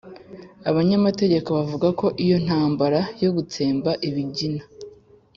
[0.69, 4.63] Abanyamateka bavuga ko iyo ntambara yo gutsemba Ibigina